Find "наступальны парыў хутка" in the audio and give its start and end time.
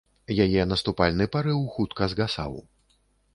0.71-2.09